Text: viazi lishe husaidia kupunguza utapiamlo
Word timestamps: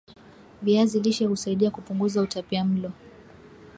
viazi 0.61 0.99
lishe 0.99 1.25
husaidia 1.25 1.71
kupunguza 1.71 2.21
utapiamlo 2.21 2.91